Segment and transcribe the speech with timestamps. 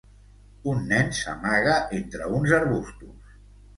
[0.71, 3.37] Un nen s'amaga entre uns arbustos.